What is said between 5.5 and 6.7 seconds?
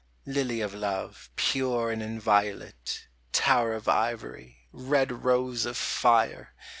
of fire